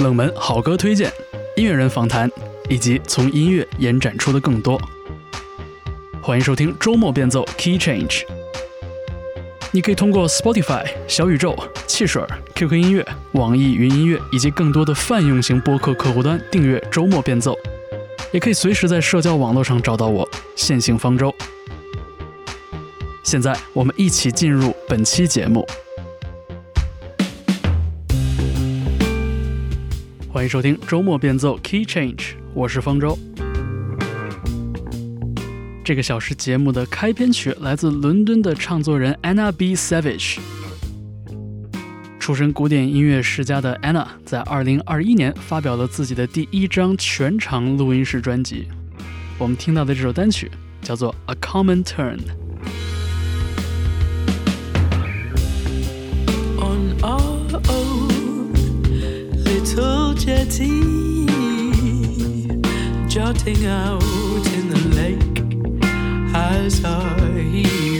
[0.00, 1.12] 冷门好歌推荐、
[1.56, 2.30] 音乐人访谈，
[2.68, 4.80] 以及从音乐延展出的更多。
[6.22, 8.22] 欢迎收听周末变奏 Key Change。
[9.72, 11.56] 你可以通过 Spotify、小宇宙、
[11.88, 12.22] 汽水、
[12.54, 17.56] QQ 音乐、网易云音乐以及更多的泛用型播客客户端订阅周末变奏，
[18.30, 21.34] 也可以随时在社交网络上找到我，线性方舟。
[23.24, 25.66] 现在我们一起进入本期节目。
[30.48, 33.18] 收听周末变奏 Key Change，我是方舟。
[35.84, 39.74] 这个小时节目的开篇曲来自伦敦的唱作人 Anna B.
[39.74, 40.38] Savage。
[42.18, 48.68] 出身古典音乐世家的 Anna 在2021年发表了自己的第一张全长录音室专辑。
[49.36, 52.16] 我们听到的这首单曲叫做《A Common Turn》。
[60.18, 61.26] Jetty
[63.08, 64.02] jutting out
[64.56, 66.34] in the lake.
[66.34, 67.97] As I Common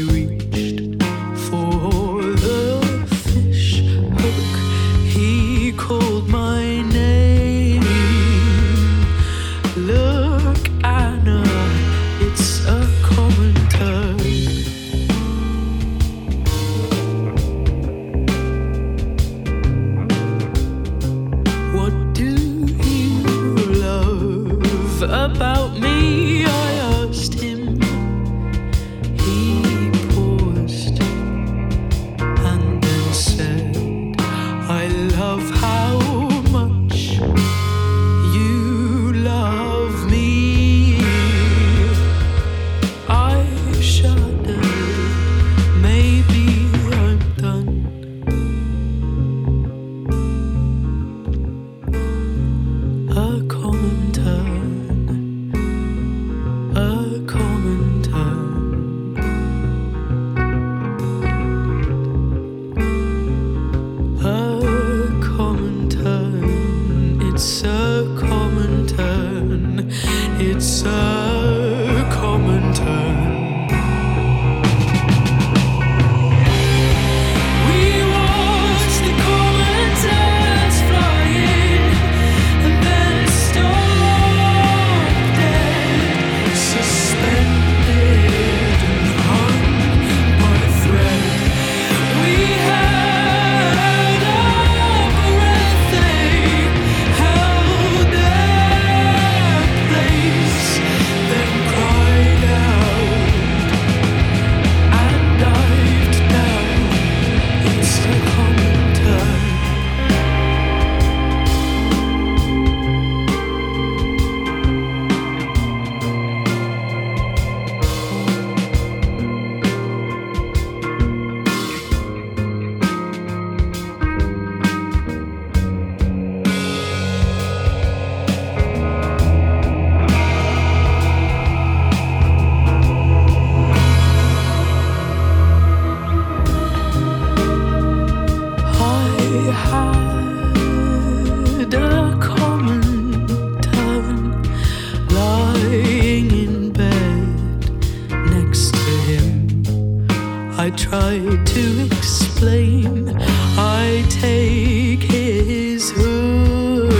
[150.89, 153.15] Try to explain.
[153.59, 156.91] I take his hook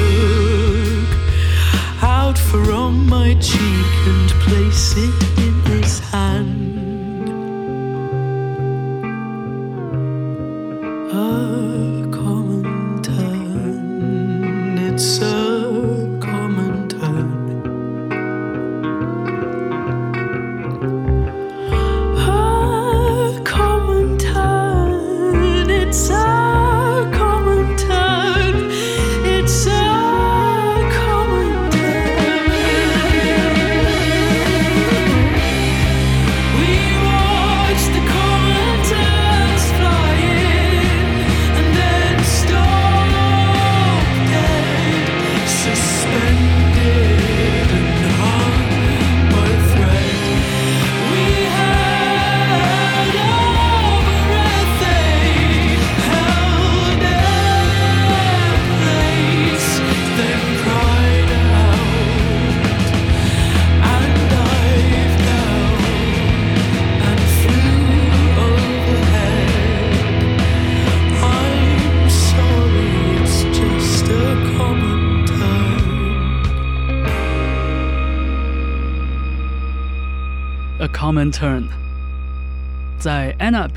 [2.03, 6.58] out from my cheek and place it in his hand.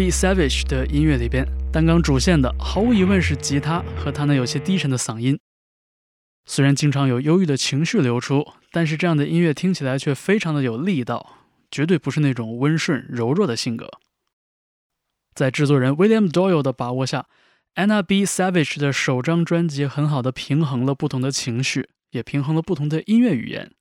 [0.02, 0.10] B.
[0.10, 5.40] Savage 的音乐里边，担纲主线的毫无疑问是吉他和他那有些低沉的嗓音。
[6.48, 11.38] 虽然经常有忧郁的情绪流出，但是这样的音乐听起来却非常的有力道，
[11.70, 13.88] 绝对不是那种温顺柔弱的性格。
[15.36, 17.28] 在制作人 William Doyle 的把握下
[17.76, 18.26] ，Anna B.
[18.26, 23.72] Savage 的首张专辑很好的平衡了不同的情绪，也平衡了不同的音乐语言，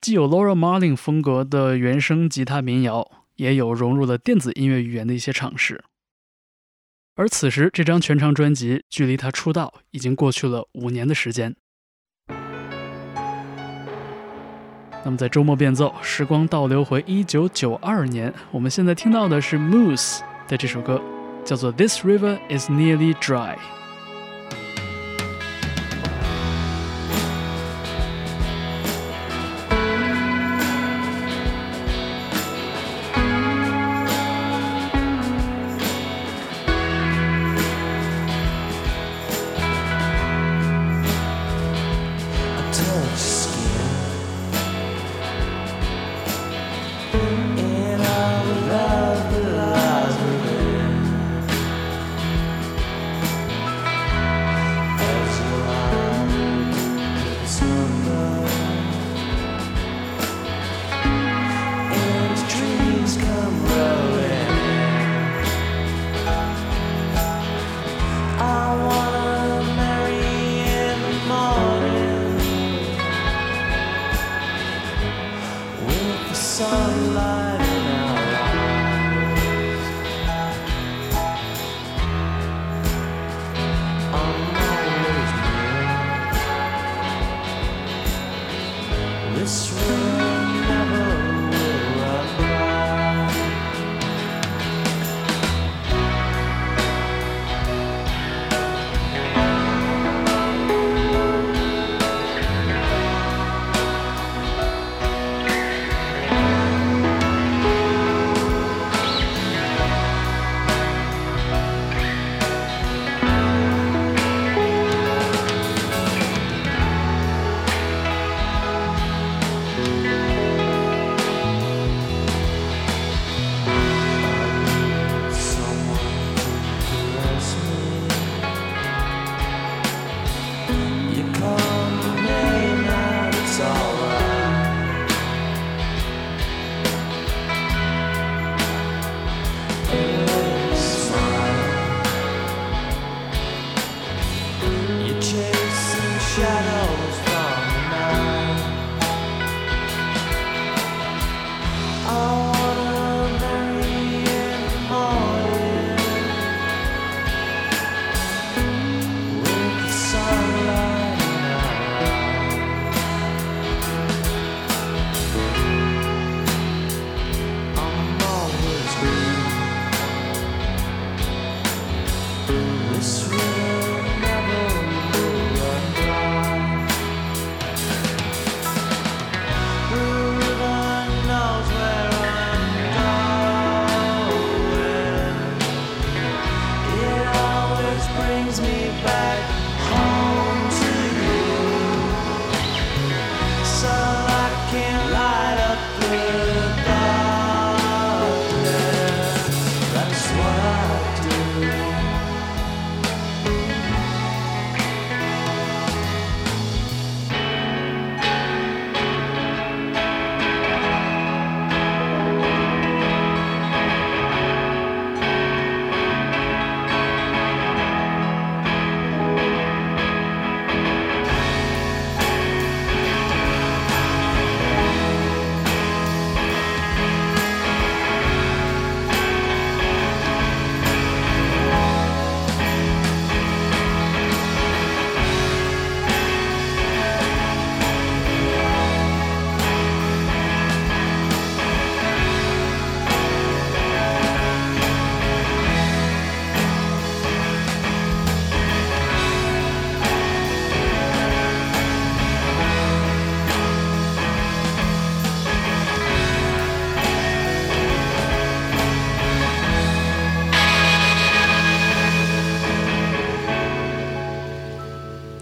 [0.00, 3.19] 既有 Laura Marling 风格的原声吉他民谣。
[3.40, 5.82] 也有融入了电子音乐语言的一些尝试，
[7.14, 11.56] 而此时这张全长专辑距离他出道已经过去了五年的时间。
[15.02, 21.00] 那么在周末变奏，时光倒流回一九九二年，我们现在听到的是 Moose 的这首歌，
[21.42, 23.56] 叫做《This River Is Nearly Dry》。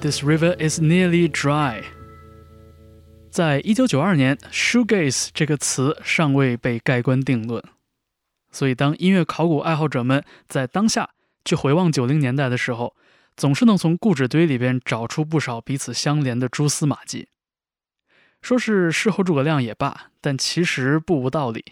[0.09, 1.85] This river is nearly dry。
[3.31, 7.63] 在一九九二年，shoegaze 这个词尚未被盖棺定论，
[8.51, 11.11] 所以当音乐考古爱好者们在当下
[11.45, 12.97] 去回望九零年代的时候，
[13.37, 17.29] 总是能从故纸堆里边找出不少彼此相连的蛛丝马迹。
[18.41, 21.63] 说是事后诸葛亮也罢，但其实不无道理。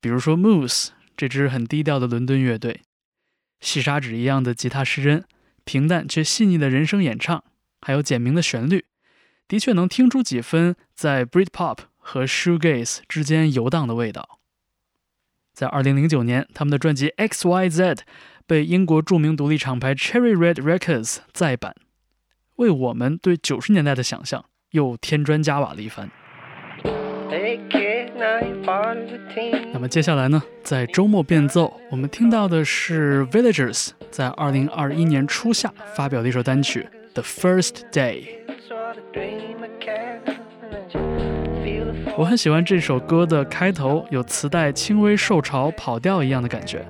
[0.00, 2.80] 比如说 Moose 这支很低调的伦敦乐队，
[3.60, 5.22] 细砂纸一样的吉他失真，
[5.64, 7.44] 平淡却细腻的人声演唱，
[7.80, 8.84] 还有简明的旋律。
[9.46, 14.38] 的确能听出几分在 Britpop 和 Shoegaze 之间游荡的味道。
[15.54, 17.96] 在2009年，他们的专辑 X Y Z
[18.46, 21.74] 被英国著名独立厂牌 Cherry Red Records 再版，
[22.56, 26.10] 为我们对九十年代的想象又添砖加瓦了一番。
[29.72, 38.26] 那么接下来呢，在周末变奏，我们听到的是 Villagers 在2021年初夏发表的一首单曲《The First Day》。
[42.16, 46.86] 我很喜欢这首歌的开头，有磁带轻微受潮跑调一样的感觉，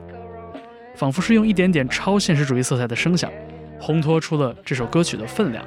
[0.94, 3.32] 仿佛是用一点点超现实主义色彩的声响，
[3.80, 5.64] 烘托出了这首歌曲的分量。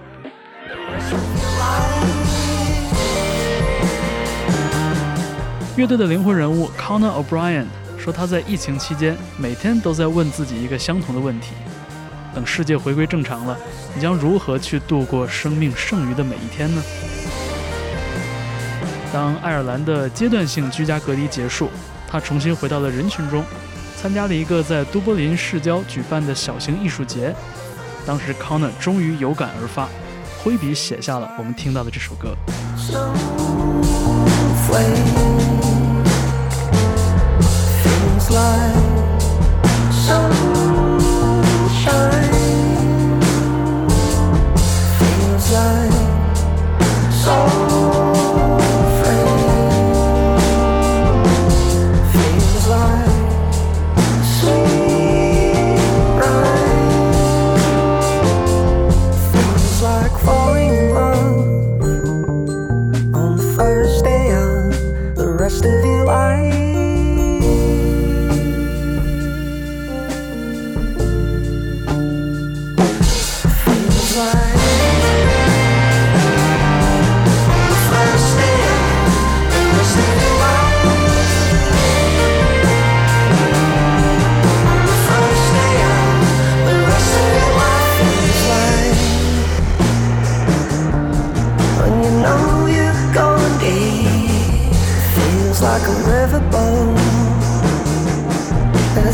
[5.76, 7.66] 乐队的灵魂人物 Connor O'Brien
[7.98, 11.56] 说，他在疫情期间每天都在问自己一个相同的问题：
[12.34, 13.58] 等世界回归正常了，
[13.94, 16.82] 你将如何去度过生命剩余的每一天呢？
[19.14, 21.70] 当爱尔兰的阶段性居家隔离结束，
[22.08, 23.44] 他重新回到了人群中，
[24.02, 27.36] 参加了一个在都柏林市郊举办的小型艺术节。
[28.06, 29.90] 当时康纳终于有感而发，
[30.42, 32.36] 挥笔写下了我们听到的这首歌。
[45.52, 45.92] time.
[47.12, 47.61] So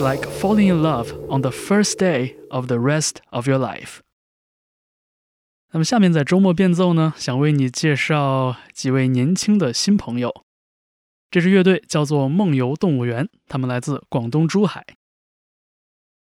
[0.00, 3.98] like falling in love on the first day of the rest of your life。
[5.72, 10.42] 那么下面在周末变奏呢，想为你介绍几位年轻的新朋友。
[11.30, 14.86] 这支乐队叫做梦游动物园，他们来自广东珠海。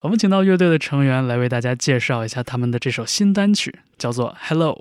[0.01, 4.73] 我们请到乐队的成员来为大家介绍一下他们的这首新单曲，叫做《Hello》。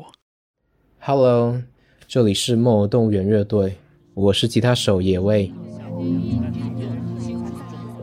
[1.01, 1.63] Hello，
[2.07, 3.79] 这里是梦游动物园乐队，
[4.15, 5.53] 我是吉他手野味。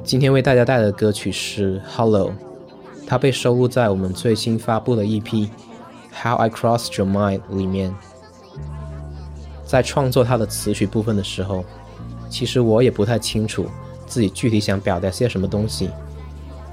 [0.09, 2.31] 今天为大家带来的歌曲是《Hello》，
[3.05, 5.21] 它被收录在我们最新发布的 EP
[6.11, 7.93] 《How I Cross Your Mind》里面。
[9.63, 11.63] 在创作它的词曲部分的时候，
[12.27, 13.67] 其实我也不太清楚
[14.07, 15.91] 自己具体想表达些什么东西，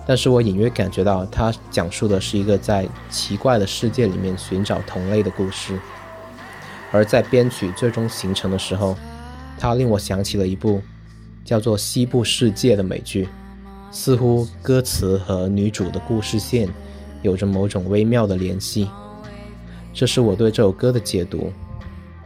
[0.07, 5.79] 但是我隐约感觉到它讲述的是一个在奇怪的世界里面寻找同类的故事。
[6.91, 8.97] 而在编曲最终形成的时候，
[9.59, 10.81] 它令我想起了一部
[11.47, 13.29] 叫做《西部世界》的美剧，
[13.93, 16.69] 似乎歌词和女主的故事线
[17.23, 18.91] 有着某种微妙的联系。
[19.95, 21.53] 这是我对这首歌的解读。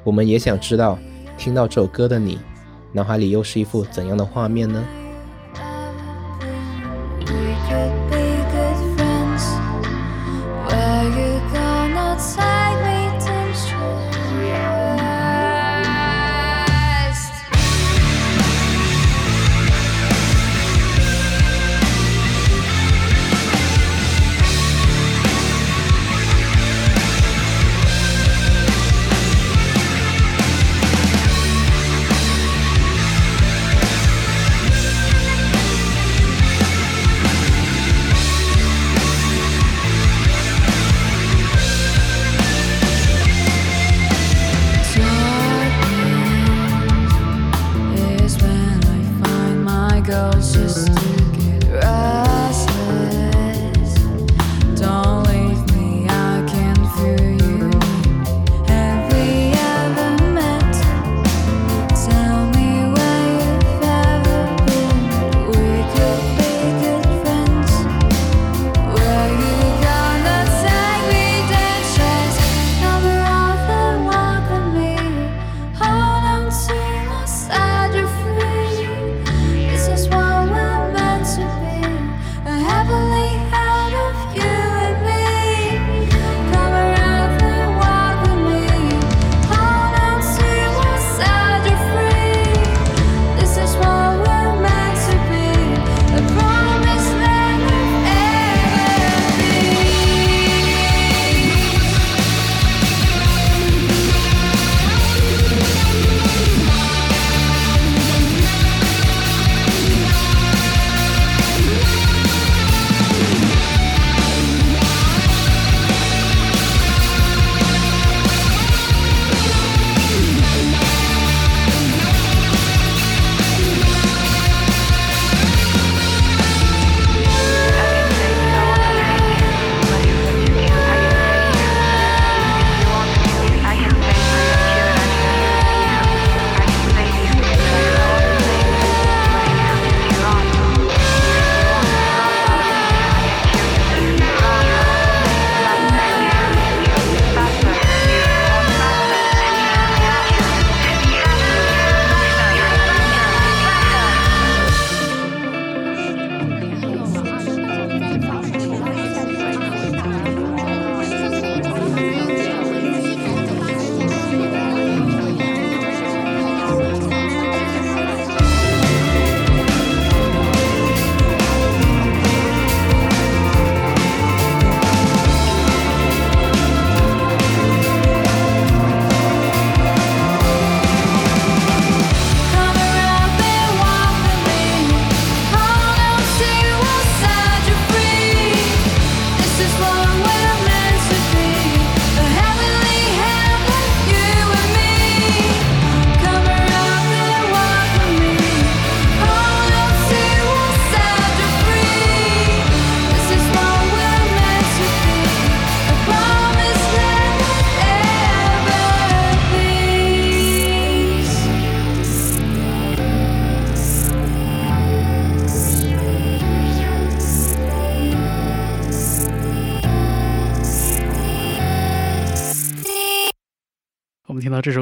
[0.02, 0.98] 我们也想知道，
[1.36, 2.38] 听到这首歌的你，
[2.92, 4.82] 脑海里又是一幅怎样的画面呢？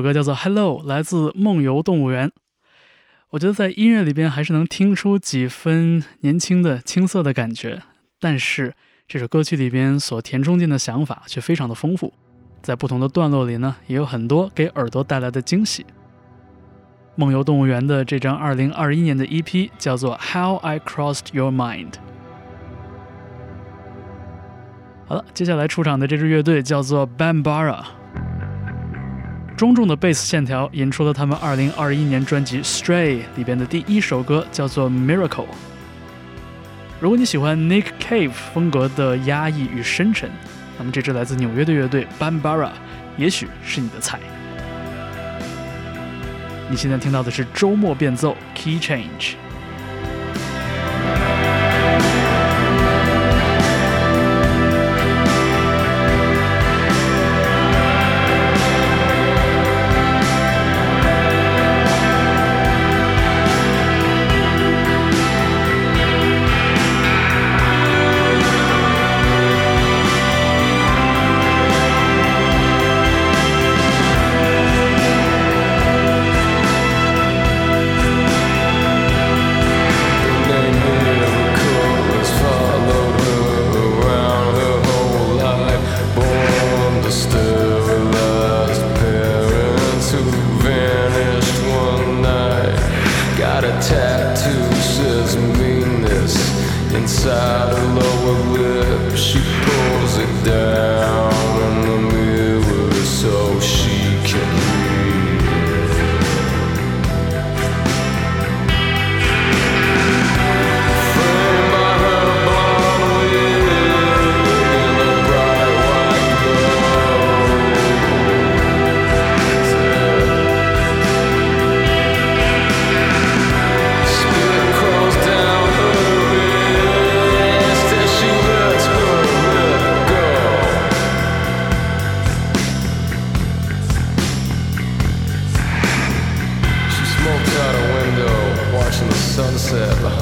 [0.08, 2.32] 歌叫做《Hello》，来自梦游动物园。
[3.30, 7.82] 我觉得在音乐里边还是能听出几分年轻的青涩的感觉，
[8.18, 8.72] 但是
[9.06, 12.14] 这首歌曲里边所填充进的想法却非常的丰富。
[12.62, 15.84] 在不同的段落里呢，也有很多给耳朵带来的惊喜。
[17.16, 21.90] 梦游动物园的这张2021年的 EP 叫做《How I Crossed Your Mind》。
[25.06, 27.97] 好了，接下来出场的这支乐队叫做 Bambara。
[29.58, 35.28] 中重的贝斯线条引出了他们2021年专辑《Stray》里边的第一首歌，叫做《Miracle》。
[37.00, 40.30] 如果你喜欢 Nick Cave 风格的压抑与深沉，
[40.78, 42.70] 那么这支来自纽约的乐队 Bambara
[43.16, 44.20] 也许是你的菜。
[46.70, 49.34] 你现在听到的是周末变奏 Key Change。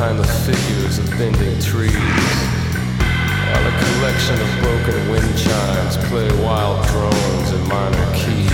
[0.07, 1.93] Behind the figures of bending trees.
[3.51, 8.53] While a collection of broken wind chimes play wild drones in minor keys.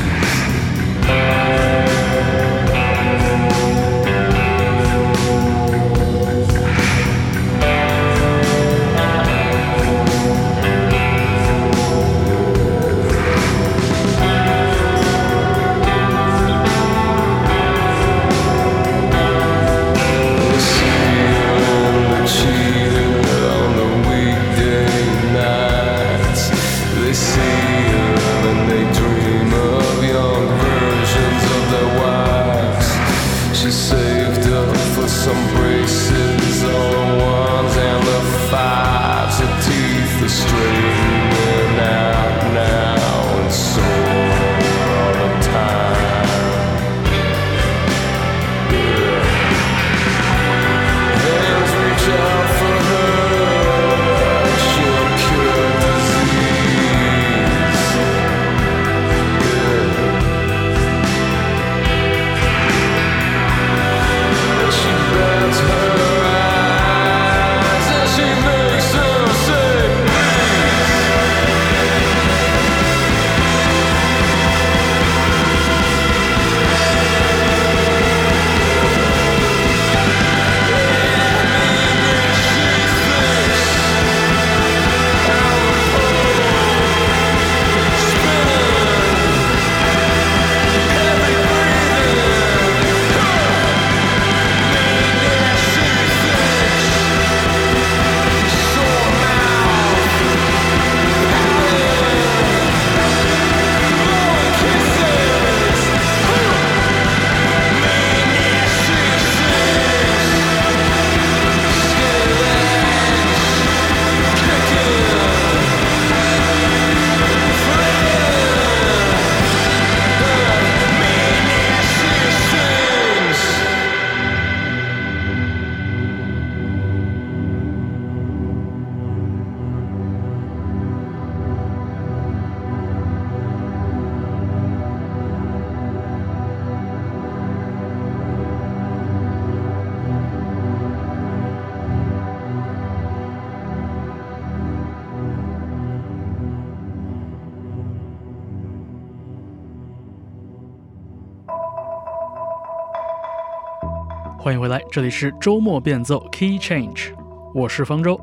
[154.73, 157.13] 来，这里是周末变奏 Key Change，
[157.53, 158.19] 我是方舟。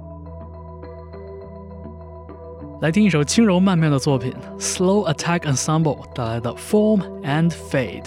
[2.81, 8.01] 来听一首轻柔曼妙的作品，Slow Attack Ensemble 带来的《Form and Fade》。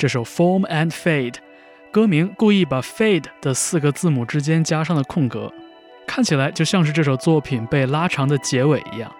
[0.00, 1.32] 这首《Form and Fade》，
[1.92, 5.52] 歌名故意把 “fade” 的四个字母之间加上了空格，
[6.06, 9.14] 看起来就像是这首作品被拉长的结尾一样。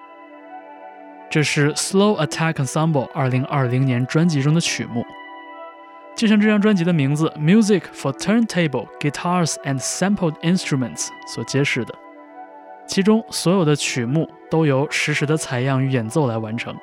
[1.29, 5.05] 这是 Slow Attack Ensemble 2020年专辑中的曲目，
[6.16, 11.95] 就像这张专辑的名字 “Music for Turntable Guitars and Sampled Instruments” 所揭示的，
[12.87, 16.75] 其中所有的曲目都由实时的采样与演奏来完成，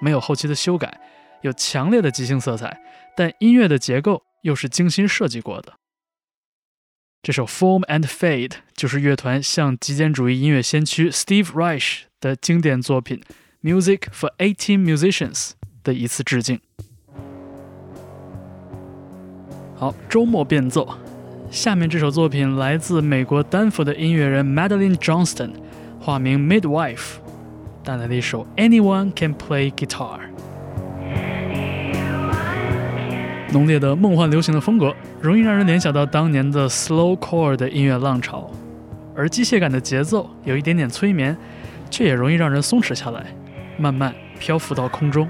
[0.00, 1.00] 没有后期的修改，
[1.42, 2.80] 有强烈的即兴色彩。
[3.16, 5.74] 但音乐的结构又是精心设计过的。
[7.22, 13.20] 这首《Form and Fade》就是乐团向极简主义音乐先驱 Steve Reich 的经典作品
[13.62, 15.50] 《Music for Eighteen Musicians》
[15.84, 16.60] 的一次致敬。
[19.76, 20.88] 好，周末变奏，
[21.50, 25.52] 下面这首作品来自美国丹佛的音乐人 Madeline Johnston，
[26.00, 27.16] 化名 Midwife，
[27.84, 30.20] 带来的一首《Anyone Can Play Guitar》。
[33.52, 38.48] 浓烈的梦幻流行的风格，容易让人联想到当年的 slowcore 的音乐浪潮，
[39.16, 41.36] 而机械感的节奏有一点点催眠，
[41.90, 43.26] 却也容易让人松弛下来，
[43.76, 45.28] 慢慢漂浮到空中。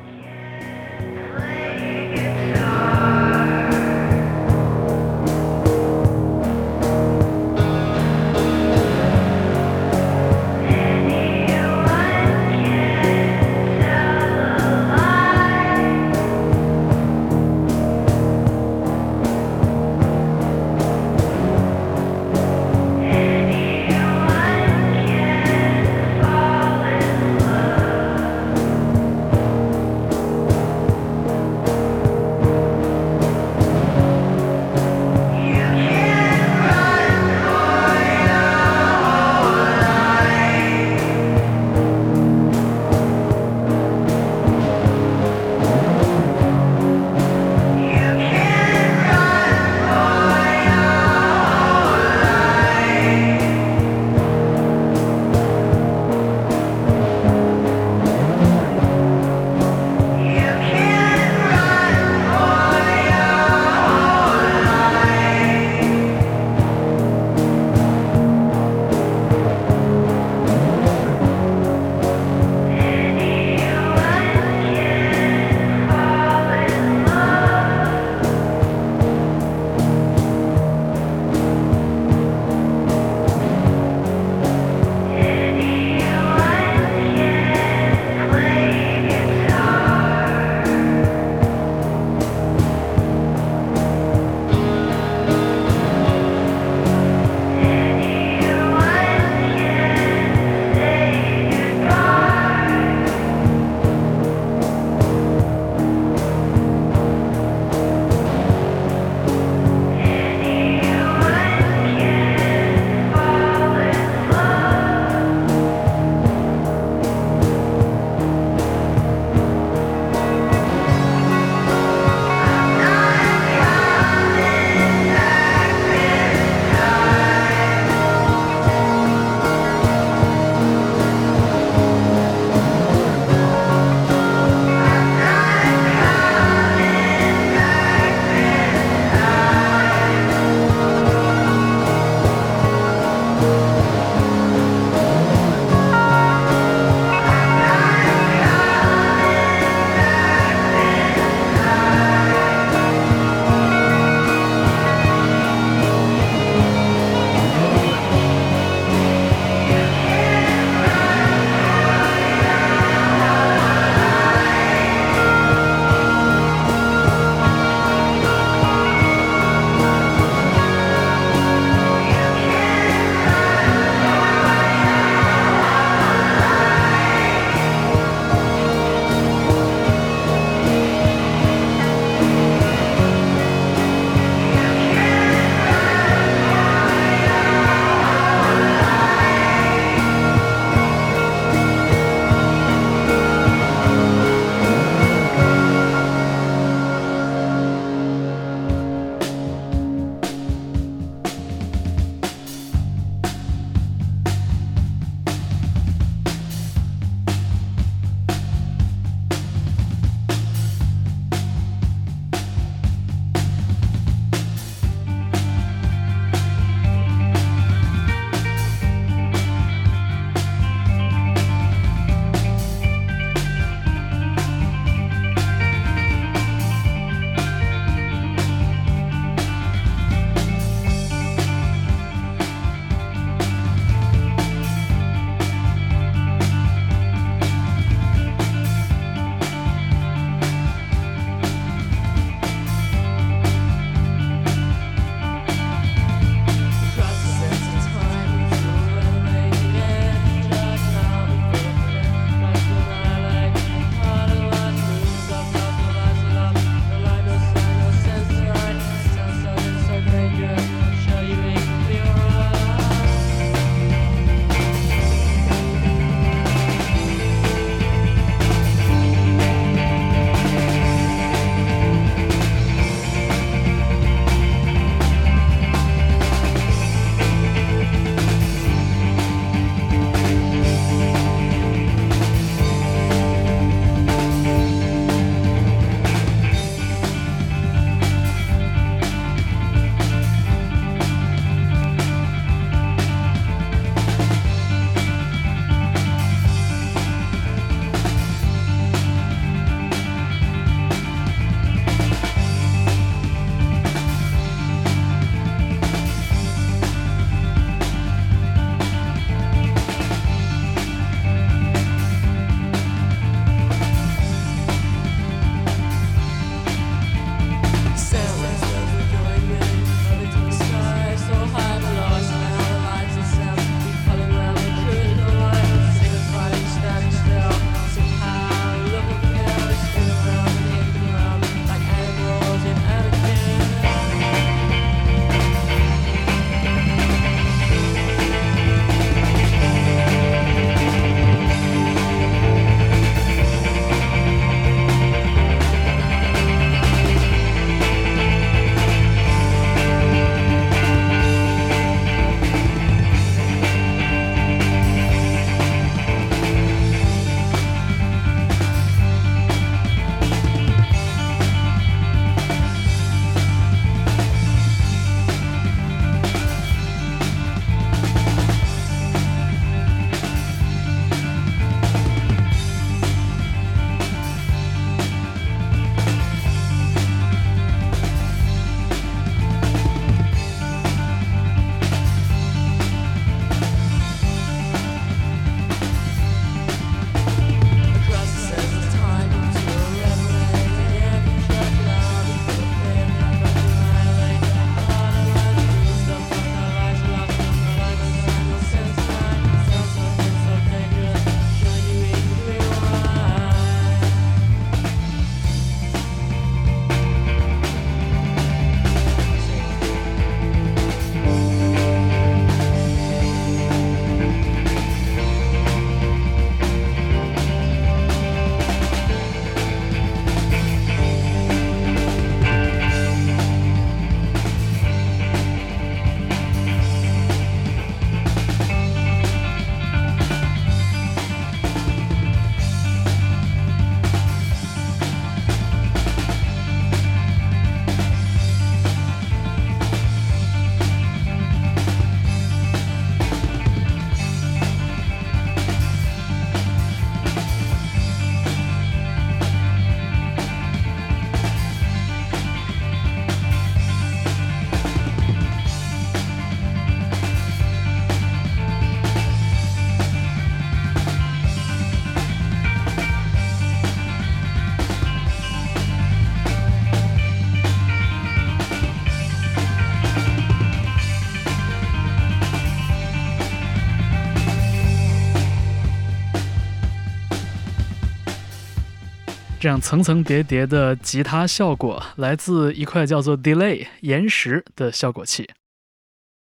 [479.60, 485.50] 这样层层叠叠的吉他效果来自一块叫做 delay 延时的效果器。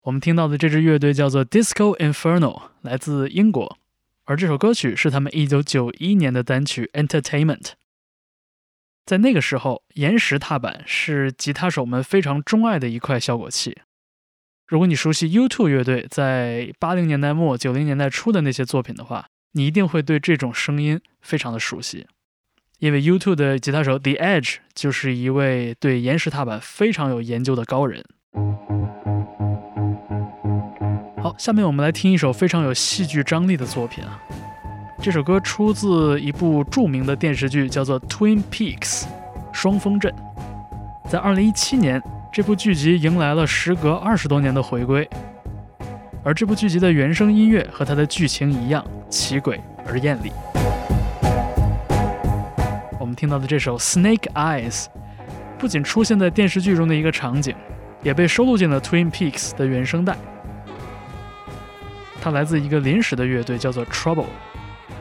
[0.02, 3.78] 我们听到的这支乐队叫做 Disco Inferno，来自英国，
[4.26, 7.70] 而这首歌曲是他们1991年的单曲 Entertainment。
[9.06, 13.78] 在那个时候，延时踏板是吉他手们非常钟爱的一块效果器。
[14.66, 22.06] 如果你熟悉 U2 乐队在80年代末、90年代初的那些作品的话，你一定会对这种声音非常的熟悉，
[22.78, 28.04] 因为 U2 的吉他手 The Edge 就是一位对延时踏板非常有研究的高人。
[31.22, 34.20] 好，下面我们来听一首非常有戏剧张力的作品啊。
[35.00, 39.04] 这首歌出自一部著名的电视剧，叫做《Twin Peaks》
[39.52, 40.12] 双峰镇。
[41.08, 45.08] 在2017年，这部剧集迎来了时隔二十多年的回归。
[46.22, 50.30] 而这部剧集的原声音乐和它的剧情一样奇诡而艳丽。
[53.16, 54.84] 听到的这首《Snake Eyes》，
[55.58, 57.56] 不仅出现在电视剧中的一个场景，
[58.02, 60.14] 也被收录进了《Twin Peaks》的原声带。
[62.20, 64.26] 它来自一个临时的乐队，叫做 Trouble，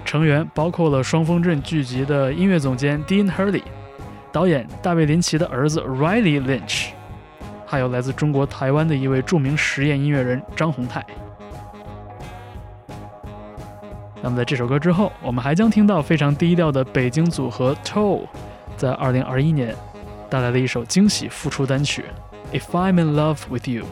[0.05, 3.63] 成员包括了双峰镇剧集的音乐总监 Dean Hurley，
[4.32, 6.91] 导演大卫林奇的儿子 Riley Lynch。
[7.66, 11.03] 还有来自中国台湾的一位著名实验音乐人张宏泰。
[14.26, 18.21] 那么在这首歌之后，我们还将听到非常低调的北京组合 Toe，
[18.76, 19.76] 在2021年
[20.32, 22.03] 带来的一首惊喜复出单曲
[22.59, 23.86] 《If I'm in Love with You》。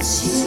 [0.00, 0.39] Love with you.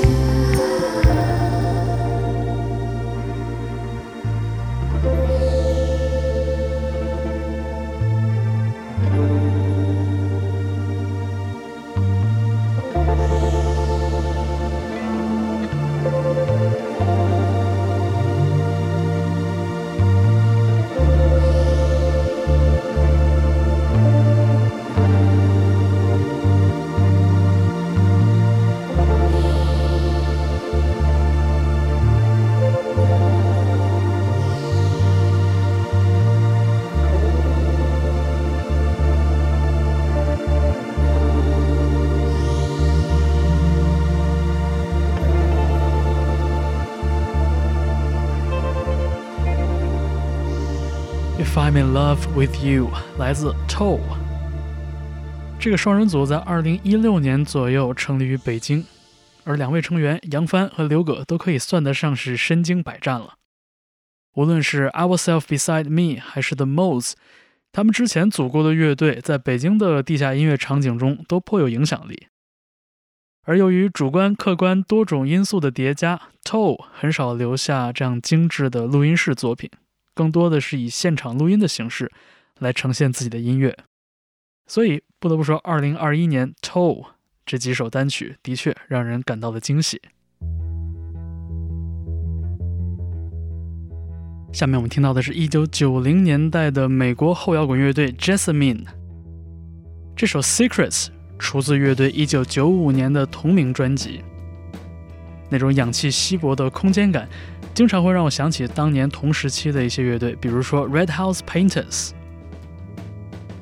[51.74, 54.00] I'm in love with you，来自 Toe。
[55.60, 58.86] 这个双人组在2016年左右成立于北京，
[59.44, 63.38] 而两位成员杨帆和刘葛都可以算得上是身经百战了。
[64.36, 67.14] 无论是 Ourself Beside Me 还是 The Modes，
[67.72, 72.28] 他们之前组过的乐队在北京的地下音乐场景中都颇有影响力。
[73.46, 79.72] 而由于主观、客观多种因素的叠加，Toe 很少留下这样精致的录音室作品。
[80.14, 82.12] 更多的是以现场录音的形式
[82.60, 83.76] 来呈现自己的音乐，
[84.68, 87.02] 所以不得不说，二零二一年《Toe》
[87.46, 90.02] 这几首单曲的确让人感到了惊喜。
[94.54, 98.86] 下面我们听到的是一九九零年代的美国后摇滚乐队 Jessamine，
[100.16, 101.08] 这首《Secrets》
[101.40, 104.22] 出自乐队一九九五年的同名专辑。
[105.50, 107.28] 那种氧气稀薄的空间感，
[107.74, 112.12] 经常会让我想起当年同时期的一些乐队，比如说 Red House Painters。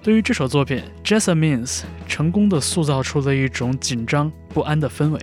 [0.04, 5.20] 对于这首作品，Jessamines 成功的塑造出了一种紧张不安的氛围。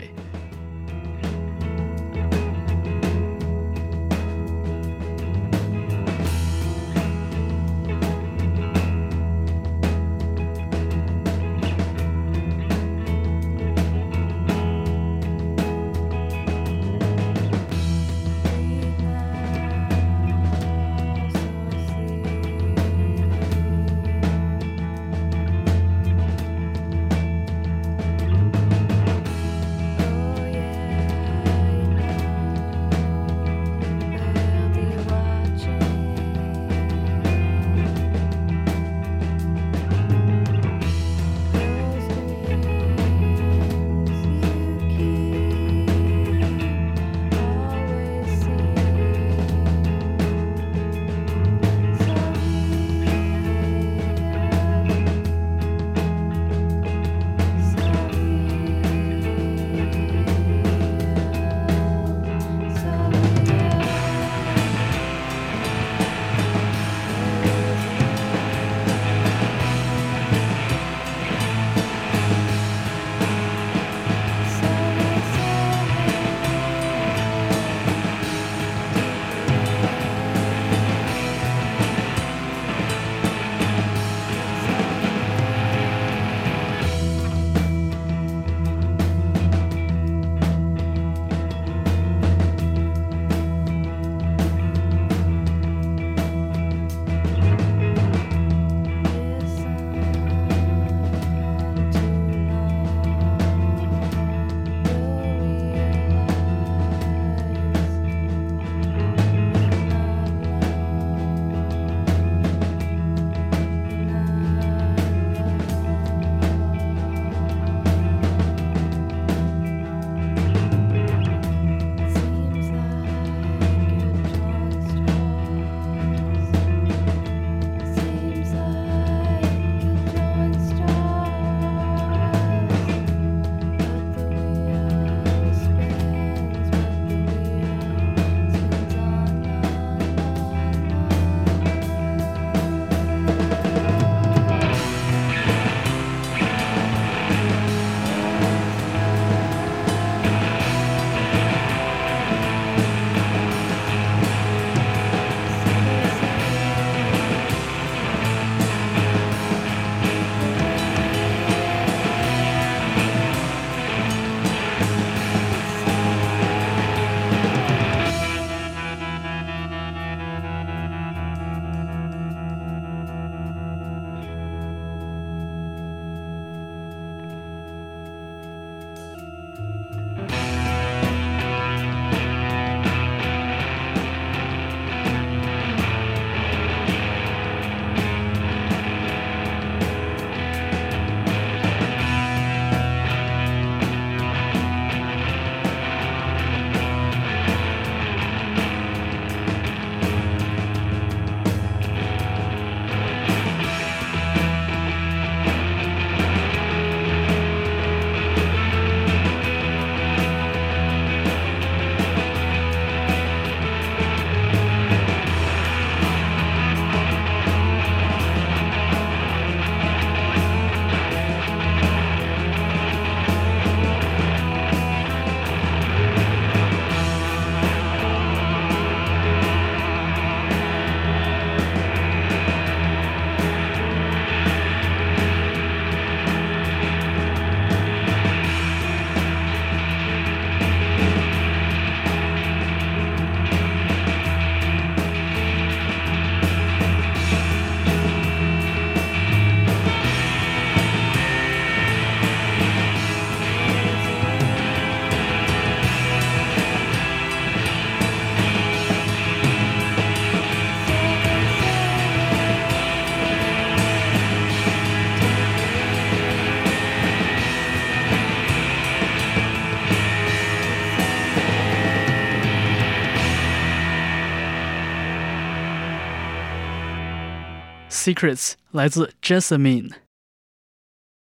[278.08, 279.90] Secrets 来自 Jessamine。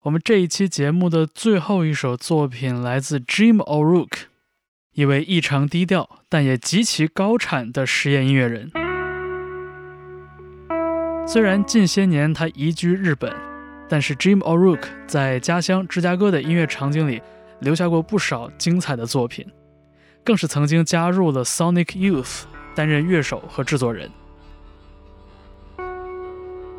[0.01, 4.23] 我们这一期节目的最后一首作品来自 Jim O'Rourke，
[4.91, 8.69] 一位异常低调但也极其高产的实验音乐人。
[11.25, 13.33] 虽然近些年他移居日本，
[13.87, 17.21] 但是 Jim O'Rourke 在家乡芝加哥的音乐场景里
[17.61, 19.49] 留下过不少精彩的作品，
[20.25, 22.41] 更是曾经加入了 Sonic Youth
[22.75, 24.11] 担任乐手和制作人。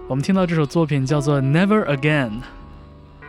[0.06, 2.28] 我们听到这首作品叫做《Never Again》。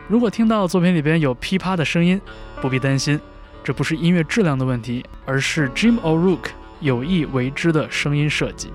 [0.08, 2.20] 如果听到作品里边有噼啪的声音，
[2.60, 3.18] 不必担心，
[3.64, 6.50] 这不是音乐质量的问题，而是 Jim O'Rourke
[6.80, 8.70] 有意为之的声音设计。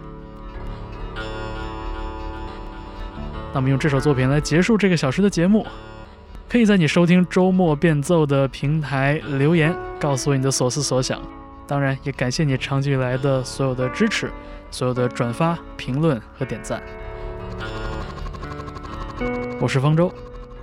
[3.53, 5.67] 那么用这首作品来结束这个小时的节目，
[6.49, 11.21] 可以在你收听周末变奏的平台留言，告诉我你的所思所想。
[11.67, 14.31] 当然，也感谢你长期以来的所有的支持，
[14.71, 16.81] 所有的转发、评论和点赞。
[19.61, 20.11] 我是方舟，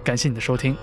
[0.02, 0.76] 感谢你的收听。